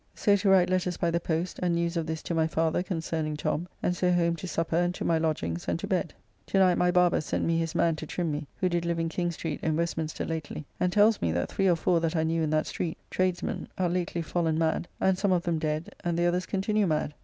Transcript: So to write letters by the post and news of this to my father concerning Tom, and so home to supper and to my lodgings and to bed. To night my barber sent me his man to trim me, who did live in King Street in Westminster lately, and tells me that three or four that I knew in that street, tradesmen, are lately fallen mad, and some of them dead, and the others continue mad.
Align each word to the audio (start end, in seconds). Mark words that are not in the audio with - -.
So 0.15 0.35
to 0.37 0.49
write 0.49 0.71
letters 0.71 0.97
by 0.97 1.11
the 1.11 1.19
post 1.19 1.59
and 1.61 1.75
news 1.75 1.95
of 1.95 2.07
this 2.07 2.23
to 2.23 2.33
my 2.33 2.47
father 2.47 2.81
concerning 2.81 3.37
Tom, 3.37 3.67
and 3.83 3.95
so 3.95 4.11
home 4.11 4.35
to 4.37 4.47
supper 4.47 4.75
and 4.75 4.95
to 4.95 5.05
my 5.05 5.19
lodgings 5.19 5.65
and 5.67 5.77
to 5.77 5.85
bed. 5.85 6.11
To 6.47 6.57
night 6.57 6.79
my 6.79 6.89
barber 6.89 7.21
sent 7.21 7.45
me 7.45 7.59
his 7.59 7.75
man 7.75 7.95
to 7.97 8.07
trim 8.07 8.31
me, 8.31 8.47
who 8.59 8.67
did 8.67 8.83
live 8.83 8.97
in 8.97 9.09
King 9.09 9.29
Street 9.29 9.59
in 9.61 9.75
Westminster 9.75 10.25
lately, 10.25 10.65
and 10.79 10.91
tells 10.91 11.21
me 11.21 11.31
that 11.33 11.49
three 11.51 11.67
or 11.69 11.75
four 11.75 11.99
that 11.99 12.15
I 12.15 12.23
knew 12.23 12.41
in 12.41 12.49
that 12.49 12.65
street, 12.65 12.97
tradesmen, 13.11 13.67
are 13.77 13.89
lately 13.89 14.23
fallen 14.23 14.57
mad, 14.57 14.87
and 14.99 15.19
some 15.19 15.31
of 15.31 15.43
them 15.43 15.59
dead, 15.59 15.93
and 16.03 16.17
the 16.17 16.25
others 16.25 16.47
continue 16.47 16.87
mad. 16.87 17.13